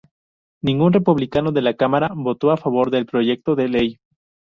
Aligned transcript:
Ningún 0.63 0.93
republicano 0.93 1.51
de 1.51 1.61
la 1.61 1.75
cámara 1.75 2.09
votó 2.15 2.49
a 2.49 2.57
favor 2.57 2.89
del 2.89 3.05
proyecto 3.05 3.53
de 3.55 3.69
ley. 3.69 3.99